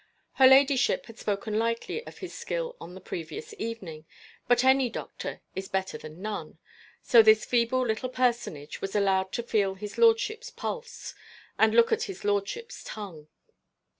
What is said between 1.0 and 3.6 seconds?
had spoken lightly of his skill on the previous